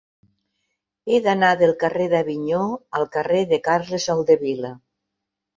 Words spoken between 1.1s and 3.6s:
He d'anar del carrer d'Avinyó al carrer